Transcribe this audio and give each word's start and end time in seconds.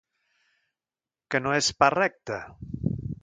Que 1.35 1.43
no 1.45 1.53
és 1.59 1.69
pas 1.83 1.95
recte. 1.97 2.43